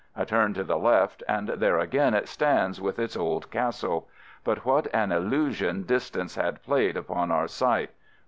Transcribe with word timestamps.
A 0.15 0.25
turn 0.25 0.55
to 0.55 0.63
the 0.63 0.79
left 0.79 1.21
and 1.27 1.47
there 1.49 1.77
again 1.77 2.15
it 2.15 2.27
stands 2.27 2.81
with 2.81 2.97
its 2.97 3.15
old 3.15 3.51
castle. 3.51 4.09
But 4.43 4.65
what 4.65 4.87
an 4.95 5.11
illusion 5.11 5.83
distance 5.83 6.33
had 6.33 6.63
played 6.63 6.97
upon 6.97 7.29
our 7.29 7.47
sight. 7.47 7.91